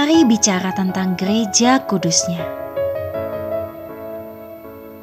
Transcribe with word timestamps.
Mari 0.00 0.24
bicara 0.24 0.72
tentang 0.72 1.12
gereja 1.12 1.76
kudusnya. 1.84 2.40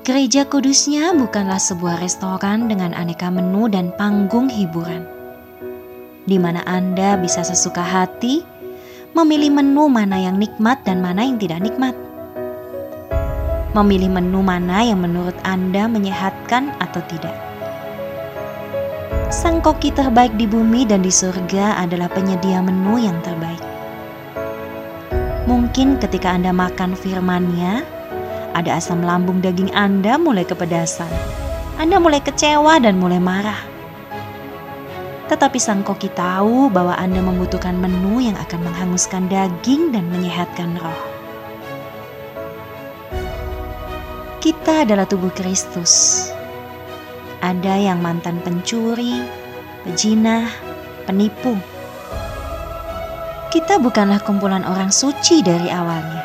Gereja 0.01 0.41
kudusnya 0.49 1.13
bukanlah 1.13 1.61
sebuah 1.61 2.01
restoran 2.01 2.65
dengan 2.65 2.97
aneka 2.97 3.29
menu 3.29 3.69
dan 3.69 3.93
panggung 3.93 4.49
hiburan, 4.49 5.05
di 6.25 6.41
mana 6.41 6.65
Anda 6.65 7.13
bisa 7.13 7.45
sesuka 7.45 7.85
hati 7.85 8.41
memilih 9.13 9.61
menu 9.61 9.85
mana 9.85 10.17
yang 10.17 10.41
nikmat 10.41 10.81
dan 10.81 11.05
mana 11.05 11.29
yang 11.29 11.37
tidak 11.37 11.61
nikmat. 11.61 11.93
Memilih 13.77 14.09
menu 14.09 14.41
mana 14.41 14.81
yang 14.81 14.97
menurut 14.97 15.37
Anda 15.45 15.85
menyehatkan 15.85 16.73
atau 16.81 17.05
tidak. 17.05 17.37
Sang 19.29 19.61
koki 19.61 19.93
terbaik 19.93 20.33
di 20.41 20.49
bumi 20.49 20.89
dan 20.89 21.05
di 21.05 21.13
surga 21.13 21.85
adalah 21.85 22.09
penyedia 22.09 22.65
menu 22.65 22.97
yang 22.97 23.21
terbaik. 23.21 23.76
Mungkin 25.47 25.95
ketika 26.03 26.35
Anda 26.35 26.51
makan 26.51 26.99
firmannya, 26.99 27.87
ada 28.51 28.75
asam 28.75 28.99
lambung 28.99 29.39
daging 29.39 29.71
Anda 29.71 30.19
mulai 30.19 30.43
kepedasan. 30.43 31.07
Anda 31.79 32.03
mulai 32.03 32.19
kecewa 32.19 32.83
dan 32.83 32.99
mulai 32.99 33.23
marah. 33.23 33.55
Tetapi 35.31 35.55
sang 35.55 35.87
koki 35.87 36.11
tahu 36.11 36.67
bahwa 36.67 36.99
Anda 36.99 37.23
membutuhkan 37.23 37.79
menu 37.79 38.19
yang 38.19 38.35
akan 38.35 38.59
menghanguskan 38.59 39.31
daging 39.31 39.95
dan 39.95 40.11
menyehatkan 40.11 40.75
roh. 40.83 41.01
Kita 44.43 44.83
adalah 44.83 45.07
tubuh 45.07 45.31
Kristus. 45.31 46.27
Ada 47.39 47.79
yang 47.79 48.03
mantan 48.03 48.43
pencuri, 48.43 49.23
pejinah, 49.87 50.51
penipu, 51.07 51.55
kita 53.47 53.79
bukanlah 53.79 54.19
kumpulan 54.27 54.67
orang 54.67 54.91
suci 54.91 55.39
dari 55.39 55.71
awalnya. 55.71 56.23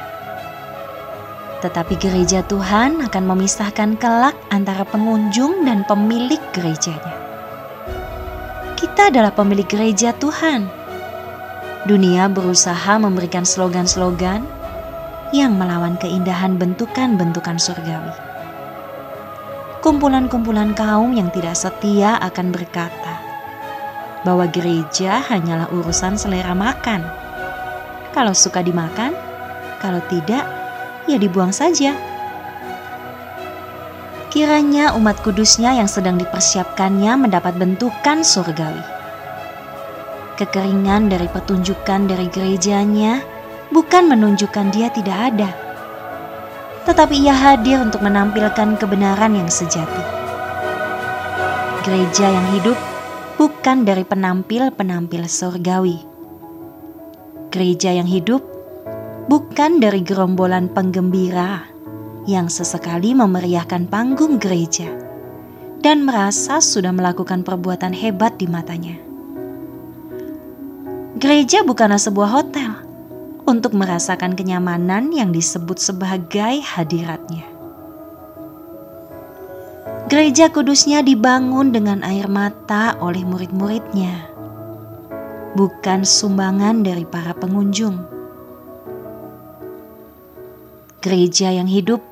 Tetapi 1.62 1.94
gereja 1.94 2.42
Tuhan 2.42 2.98
akan 3.06 3.24
memisahkan 3.30 3.94
kelak 3.94 4.34
antara 4.50 4.82
pengunjung 4.82 5.62
dan 5.62 5.86
pemilik 5.86 6.42
gerejanya. 6.50 7.14
Kita 8.74 9.14
adalah 9.14 9.30
pemilik 9.30 9.66
gereja 9.70 10.10
Tuhan. 10.18 10.66
Dunia 11.86 12.26
berusaha 12.26 12.98
memberikan 12.98 13.46
slogan-slogan 13.46 14.42
yang 15.30 15.54
melawan 15.54 15.94
keindahan 16.02 16.58
bentukan-bentukan 16.58 17.58
surgawi. 17.62 18.14
Kumpulan-kumpulan 19.82 20.74
kaum 20.78 21.14
yang 21.14 21.30
tidak 21.34 21.58
setia 21.58 22.18
akan 22.22 22.54
berkata 22.54 23.01
bahwa 24.22 24.46
gereja 24.50 25.18
hanyalah 25.26 25.70
urusan 25.74 26.14
selera 26.14 26.54
makan 26.54 27.22
kalau 28.12 28.36
suka 28.36 28.60
dimakan, 28.60 29.16
kalau 29.80 30.04
tidak, 30.12 30.44
ya 31.08 31.16
dibuang 31.16 31.48
saja. 31.48 31.96
Kiranya 34.28 34.92
umat 34.96 35.20
kudusnya 35.24 35.76
yang 35.76 35.88
sedang 35.88 36.20
dipersiapkannya 36.20 37.28
mendapat 37.28 37.56
bentukan 37.56 38.20
surgawi. 38.20 38.84
Kekeringan 40.36 41.08
dari 41.08 41.28
petunjukan 41.28 42.08
dari 42.08 42.28
gerejanya 42.28 43.20
bukan 43.72 44.08
menunjukkan 44.12 44.72
dia 44.72 44.88
tidak 44.92 45.32
ada, 45.32 45.50
tetapi 46.84 47.16
ia 47.16 47.32
hadir 47.32 47.80
untuk 47.80 48.04
menampilkan 48.04 48.76
kebenaran 48.76 49.36
yang 49.36 49.48
sejati. 49.48 50.04
Gereja 51.84 52.28
yang 52.28 52.46
hidup 52.56 52.76
bukan 53.42 53.82
dari 53.82 54.06
penampil-penampil 54.06 55.26
surgawi 55.26 55.98
gereja 57.50 57.90
yang 57.90 58.06
hidup 58.06 58.38
bukan 59.26 59.82
dari 59.82 59.98
gerombolan 59.98 60.70
penggembira 60.70 61.66
yang 62.30 62.46
sesekali 62.46 63.10
memeriahkan 63.18 63.90
panggung 63.90 64.38
gereja 64.38 64.86
dan 65.82 66.06
merasa 66.06 66.62
sudah 66.62 66.94
melakukan 66.94 67.42
perbuatan 67.42 67.90
hebat 67.90 68.38
di 68.38 68.46
matanya. 68.46 68.94
Gereja 71.18 71.66
bukanlah 71.66 71.98
sebuah 71.98 72.30
hotel 72.30 72.70
untuk 73.42 73.74
merasakan 73.74 74.38
kenyamanan 74.38 75.10
yang 75.10 75.34
disebut 75.34 75.82
sebagai 75.82 76.62
hadiratnya. 76.62 77.51
Gereja 80.12 80.52
kudusnya 80.52 81.00
dibangun 81.00 81.72
dengan 81.72 82.04
air 82.04 82.28
mata 82.28 83.00
oleh 83.00 83.24
murid-muridnya 83.24 84.28
bukan 85.56 86.04
sumbangan 86.04 86.84
dari 86.84 87.08
para 87.08 87.32
pengunjung. 87.32 87.96
Gereja 91.00 91.56
yang 91.56 91.64
hidup 91.64 92.04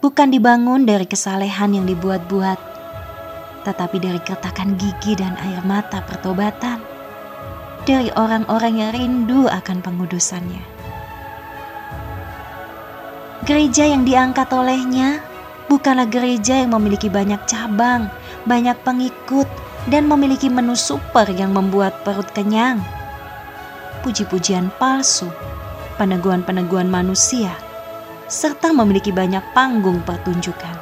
bukan 0.00 0.32
dibangun 0.32 0.88
dari 0.88 1.04
kesalehan 1.04 1.76
yang 1.76 1.84
dibuat-buat, 1.84 2.56
tetapi 3.68 4.00
dari 4.00 4.24
kertakan 4.24 4.80
gigi 4.80 5.12
dan 5.12 5.36
air 5.44 5.60
mata 5.60 6.00
pertobatan 6.08 6.80
dari 7.84 8.08
orang-orang 8.16 8.80
yang 8.80 8.90
rindu 8.96 9.44
akan 9.52 9.84
pengudusannya. 9.84 10.64
Gereja 13.44 13.92
yang 13.92 14.08
diangkat 14.08 14.48
olehnya 14.56 15.33
bukanlah 15.74 16.06
gereja 16.06 16.62
yang 16.62 16.70
memiliki 16.70 17.10
banyak 17.10 17.42
cabang, 17.50 18.06
banyak 18.46 18.78
pengikut, 18.86 19.50
dan 19.90 20.06
memiliki 20.06 20.46
menu 20.46 20.78
super 20.78 21.26
yang 21.26 21.50
membuat 21.50 22.06
perut 22.06 22.30
kenyang. 22.30 22.78
Puji-pujian 24.06 24.70
palsu, 24.78 25.26
peneguhan-peneguhan 25.98 26.86
manusia, 26.86 27.50
serta 28.30 28.70
memiliki 28.70 29.10
banyak 29.10 29.42
panggung 29.50 29.98
pertunjukan. 30.06 30.78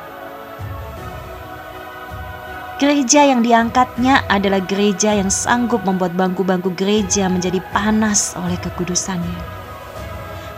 Gereja 2.76 3.24
yang 3.24 3.40
diangkatnya 3.46 4.26
adalah 4.26 4.60
gereja 4.60 5.14
yang 5.14 5.30
sanggup 5.30 5.86
membuat 5.86 6.12
bangku-bangku 6.18 6.74
gereja 6.76 7.30
menjadi 7.32 7.62
panas 7.72 8.34
oleh 8.36 8.58
kekudusannya. 8.58 9.40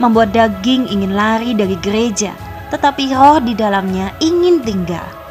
Membuat 0.00 0.34
daging 0.34 0.88
ingin 0.88 1.12
lari 1.14 1.52
dari 1.52 1.76
gereja, 1.78 2.32
tetapi 2.72 3.12
roh 3.12 3.42
di 3.42 3.52
dalamnya 3.52 4.14
ingin 4.22 4.62
tinggal 4.64 5.24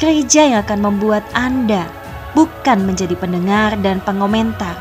gereja 0.00 0.48
yang 0.48 0.64
akan 0.64 0.80
membuat 0.80 1.20
Anda 1.36 1.84
bukan 2.32 2.88
menjadi 2.88 3.12
pendengar 3.20 3.76
dan 3.84 4.00
pengomentar, 4.00 4.72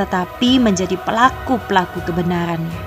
tetapi 0.00 0.56
menjadi 0.56 0.96
pelaku-pelaku 1.04 2.00
kebenarannya. 2.08 2.82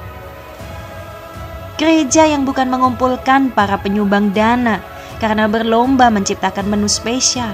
Gereja 1.78 2.26
yang 2.26 2.42
bukan 2.42 2.74
mengumpulkan 2.74 3.54
para 3.54 3.78
penyumbang 3.78 4.34
dana 4.34 4.82
karena 5.22 5.46
berlomba 5.46 6.10
menciptakan 6.10 6.74
menu 6.74 6.90
spesial, 6.90 7.54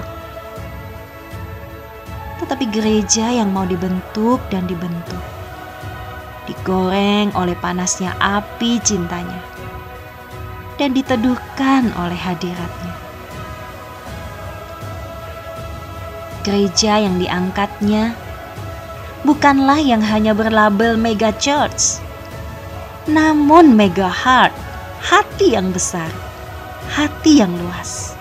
tetapi 2.40 2.72
gereja 2.72 3.28
yang 3.28 3.52
mau 3.52 3.68
dibentuk 3.68 4.40
dan 4.48 4.64
dibentuk, 4.64 5.20
digoreng 6.48 7.34
oleh 7.36 7.54
panasnya 7.58 8.14
api 8.18 8.82
cintanya, 8.82 9.40
dan 10.76 10.94
diteduhkan 10.96 11.92
oleh 11.96 12.18
hadiratnya. 12.18 13.02
gereja 16.42 16.98
yang 16.98 17.22
diangkatnya 17.22 18.18
bukanlah 19.22 19.78
yang 19.78 20.02
hanya 20.02 20.34
berlabel 20.34 20.98
mega 20.98 21.30
church, 21.38 22.02
namun 23.06 23.78
mega 23.78 24.10
heart, 24.10 24.50
hati 24.98 25.54
yang 25.54 25.70
besar, 25.70 26.10
hati 26.90 27.40
yang 27.40 27.54
luas. 27.54 28.18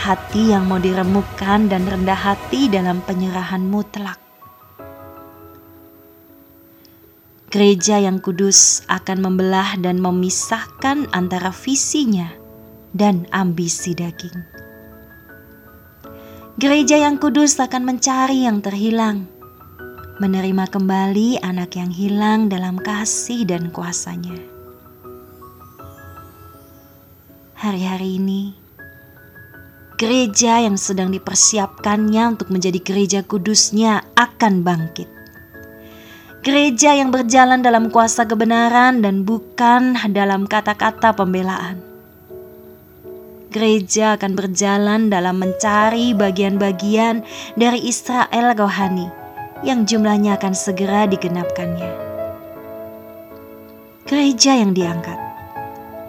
Hati 0.00 0.56
yang 0.56 0.64
mau 0.64 0.80
diremukkan 0.80 1.68
dan 1.68 1.84
rendah 1.84 2.16
hati 2.16 2.72
dalam 2.72 3.04
penyerahan 3.04 3.60
mutlak. 3.60 4.29
Gereja 7.50 7.98
yang 7.98 8.22
kudus 8.22 8.86
akan 8.86 9.26
membelah 9.26 9.74
dan 9.74 9.98
memisahkan 9.98 11.10
antara 11.10 11.50
visinya 11.50 12.30
dan 12.94 13.26
ambisi 13.34 13.90
daging. 13.90 14.46
Gereja 16.62 17.02
yang 17.02 17.18
kudus 17.18 17.58
akan 17.58 17.90
mencari 17.90 18.46
yang 18.46 18.62
terhilang, 18.62 19.26
menerima 20.22 20.64
kembali 20.70 21.42
anak 21.42 21.74
yang 21.74 21.90
hilang 21.90 22.46
dalam 22.46 22.78
kasih 22.78 23.42
dan 23.42 23.74
kuasanya. 23.74 24.38
Hari-hari 27.58 28.22
ini, 28.22 28.54
gereja 29.98 30.62
yang 30.62 30.78
sedang 30.78 31.10
dipersiapkannya 31.10 32.38
untuk 32.38 32.54
menjadi 32.54 32.78
gereja 32.78 33.20
kudusnya 33.26 34.06
akan 34.14 34.62
bangkit. 34.62 35.19
Gereja 36.40 36.96
yang 36.96 37.12
berjalan 37.12 37.60
dalam 37.60 37.92
kuasa 37.92 38.24
kebenaran 38.24 39.04
dan 39.04 39.28
bukan 39.28 39.96
dalam 40.12 40.48
kata-kata 40.48 41.12
pembelaan 41.12 41.90
gereja 43.50 44.14
akan 44.14 44.38
berjalan 44.38 45.10
dalam 45.10 45.42
mencari 45.42 46.14
bagian-bagian 46.14 47.26
dari 47.58 47.82
Israel 47.82 48.54
rohani 48.54 49.10
yang 49.66 49.84
jumlahnya 49.84 50.38
akan 50.38 50.54
segera 50.54 51.10
digenapkannya. 51.10 51.90
Gereja 54.06 54.54
yang 54.54 54.72
diangkat 54.72 55.18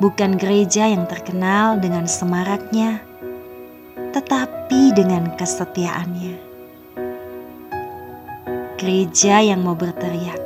bukan 0.02 0.38
gereja 0.38 0.90
yang 0.90 1.06
terkenal 1.10 1.78
dengan 1.82 2.06
semaraknya, 2.06 3.02
tetapi 4.14 4.94
dengan 4.94 5.34
kesetiaannya. 5.38 6.31
Gereja 8.82 9.46
yang 9.46 9.62
mau 9.62 9.78
berteriak, 9.78 10.42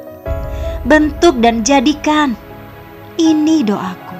bentuk 0.83 1.39
dan 1.39 1.63
jadikan. 1.63 2.35
Ini 3.15 3.63
doaku. 3.63 4.17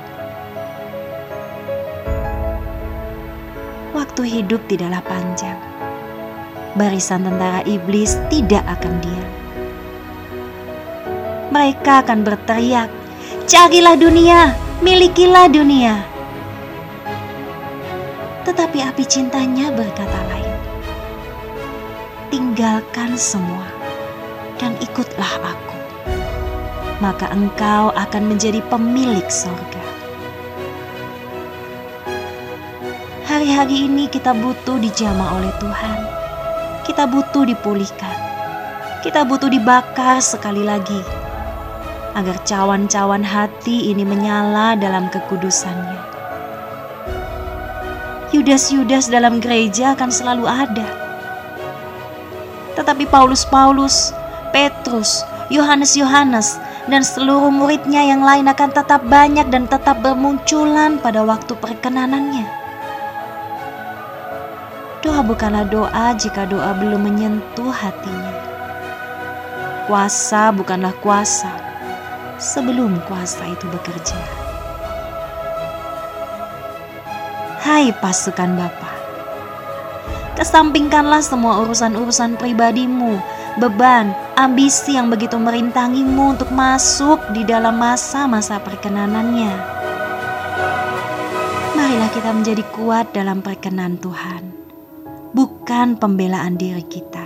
Waktu 3.91 4.21
hidup 4.23 4.63
tidaklah 4.71 5.03
panjang. 5.03 5.59
Barisan 6.79 7.27
tentara 7.27 7.59
iblis 7.67 8.15
tidak 8.31 8.63
akan 8.79 9.03
diam. 9.03 9.31
Mereka 11.51 12.07
akan 12.07 12.23
berteriak, 12.23 12.87
"Carilah 13.51 13.99
dunia, 13.99 14.55
milikilah 14.79 15.51
dunia." 15.51 15.99
Tetapi 18.47 18.79
api 18.79 19.03
cintanya 19.03 19.75
berkata 19.75 20.19
lain. 20.31 20.55
Tinggalkan 22.31 23.19
semua 23.19 23.74
dan 24.59 24.75
ikutlah 24.79 25.31
aku 25.43 25.75
maka 27.03 27.27
engkau 27.31 27.91
akan 27.91 28.23
menjadi 28.31 28.63
pemilik 28.71 29.25
sorga. 29.27 29.83
Hari-hari 33.27 33.89
ini 33.89 34.07
kita 34.07 34.31
butuh 34.31 34.79
dijamah 34.79 35.37
oleh 35.41 35.51
Tuhan. 35.59 35.99
Kita 36.87 37.03
butuh 37.09 37.43
dipulihkan. 37.43 38.15
Kita 39.03 39.27
butuh 39.27 39.51
dibakar 39.51 40.23
sekali 40.23 40.63
lagi. 40.63 41.01
Agar 42.15 42.39
cawan-cawan 42.47 43.27
hati 43.27 43.91
ini 43.91 44.07
menyala 44.07 44.79
dalam 44.79 45.11
kekudusannya. 45.11 46.15
Yudas-Yudas 48.31 49.11
dalam 49.11 49.43
gereja 49.43 49.93
akan 49.99 50.09
selalu 50.09 50.47
ada. 50.47 50.87
Tetapi 52.79 53.03
Paulus-Paulus, 53.07 54.15
Petrus, 54.55 55.27
Yohanes-Yohanes 55.51 56.63
dan 56.87 57.03
seluruh 57.03 57.51
muridnya 57.51 58.07
yang 58.07 58.23
lain 58.23 58.47
akan 58.47 58.71
tetap 58.71 59.03
banyak 59.03 59.51
dan 59.51 59.67
tetap 59.67 59.99
bermunculan 59.99 60.95
pada 60.95 61.27
waktu 61.27 61.59
perkenanannya. 61.59 62.47
Doa 65.03 65.19
bukanlah 65.27 65.67
doa 65.67 66.15
jika 66.15 66.47
doa 66.47 66.71
belum 66.71 67.03
menyentuh 67.03 67.67
hatinya. 67.67 68.31
Kuasa 69.91 70.55
bukanlah 70.55 70.95
kuasa 71.03 71.51
sebelum 72.39 73.03
kuasa 73.11 73.43
itu 73.51 73.67
bekerja. 73.67 74.23
Hai 77.59 77.91
pasukan 77.99 78.55
Bapa, 78.55 78.91
kesampingkanlah 80.39 81.19
semua 81.19 81.59
urusan-urusan 81.59 82.39
pribadimu 82.39 83.19
beban, 83.59 84.15
ambisi 84.35 84.99
yang 84.99 85.07
begitu 85.07 85.39
merintangimu 85.39 86.35
untuk 86.35 86.51
masuk 86.51 87.23
di 87.31 87.47
dalam 87.47 87.79
masa-masa 87.79 88.59
perkenanannya. 88.59 89.55
Marilah 91.75 92.11
kita 92.11 92.35
menjadi 92.35 92.63
kuat 92.75 93.15
dalam 93.15 93.39
perkenan 93.39 93.95
Tuhan, 93.95 94.43
bukan 95.31 95.95
pembelaan 95.95 96.59
diri 96.59 96.83
kita. 96.83 97.23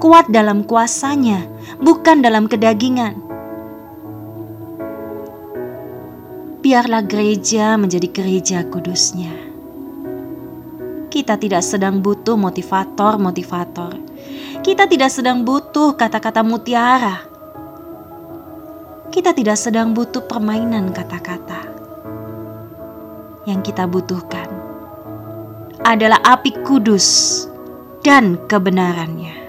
Kuat 0.00 0.32
dalam 0.32 0.64
kuasanya, 0.64 1.44
bukan 1.80 2.24
dalam 2.24 2.48
kedagingan. 2.48 3.20
Biarlah 6.64 7.04
gereja 7.04 7.76
menjadi 7.76 8.08
gereja 8.08 8.58
kudusnya. 8.64 9.32
Kita 11.12 11.36
tidak 11.36 11.60
sedang 11.60 12.00
butuh 12.00 12.40
motivator-motivator 12.40 14.03
kita 14.64 14.88
tidak 14.88 15.12
sedang 15.12 15.44
butuh 15.44 15.92
kata-kata 15.92 16.40
mutiara. 16.40 17.20
Kita 19.12 19.30
tidak 19.36 19.60
sedang 19.60 19.92
butuh 19.92 20.24
permainan 20.24 20.90
kata-kata. 20.90 21.70
Yang 23.44 23.60
kita 23.70 23.84
butuhkan 23.84 24.48
adalah 25.84 26.18
api 26.24 26.64
kudus 26.64 27.44
dan 28.00 28.40
kebenarannya. 28.48 29.43